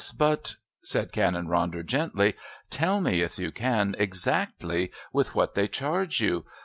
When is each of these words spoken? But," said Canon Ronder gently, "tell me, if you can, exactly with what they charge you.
But," 0.17 0.55
said 0.83 1.11
Canon 1.11 1.45
Ronder 1.45 1.85
gently, 1.85 2.33
"tell 2.71 3.01
me, 3.01 3.21
if 3.21 3.37
you 3.37 3.51
can, 3.51 3.95
exactly 3.99 4.89
with 5.13 5.35
what 5.35 5.53
they 5.53 5.67
charge 5.67 6.19
you. 6.19 6.43